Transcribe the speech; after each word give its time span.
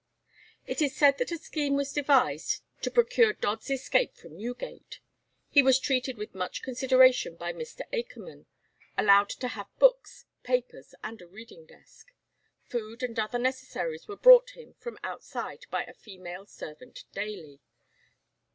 It 0.65 0.81
is 0.81 0.95
said 0.95 1.19
that 1.19 1.29
a 1.31 1.37
scheme 1.37 1.75
was 1.75 1.93
devised 1.93 2.63
to 2.81 2.89
procure 2.89 3.33
Dodd's 3.33 3.69
escape 3.69 4.15
from 4.15 4.35
Newgate. 4.35 4.99
He 5.47 5.61
was 5.61 5.77
treated 5.77 6.17
with 6.17 6.33
much 6.33 6.63
consideration 6.63 7.35
by 7.35 7.53
Mr. 7.53 7.81
Akerman, 7.93 8.47
allowed 8.97 9.29
to 9.29 9.49
have 9.49 9.67
books, 9.77 10.25
papers, 10.41 10.95
and 11.03 11.21
a 11.21 11.27
reading 11.27 11.67
desk. 11.67 12.07
Food 12.63 13.03
and 13.03 13.19
other 13.19 13.37
necessaries 13.37 14.07
were 14.07 14.17
brought 14.17 14.57
him 14.57 14.73
from 14.79 14.97
outside 15.03 15.67
by 15.69 15.83
a 15.83 15.93
female 15.93 16.47
servant 16.47 17.03
daily. 17.13 17.59